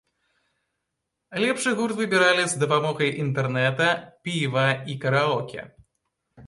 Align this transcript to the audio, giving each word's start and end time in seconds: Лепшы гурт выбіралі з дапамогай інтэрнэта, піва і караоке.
Лепшы 1.43 1.71
гурт 1.79 1.95
выбіралі 1.99 2.43
з 2.55 2.63
дапамогай 2.65 3.15
інтэрнэта, 3.25 3.93
піва 4.23 4.67
і 4.95 4.99
караоке. 5.07 5.61